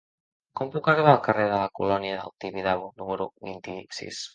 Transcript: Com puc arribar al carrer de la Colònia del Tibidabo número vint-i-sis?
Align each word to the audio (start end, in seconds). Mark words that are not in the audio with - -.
Com 0.59 0.71
puc 0.75 0.89
arribar 0.93 1.11
al 1.13 1.21
carrer 1.29 1.45
de 1.53 1.61
la 1.65 1.69
Colònia 1.83 2.19
del 2.23 2.35
Tibidabo 2.47 2.93
número 3.01 3.33
vint-i-sis? 3.51 4.29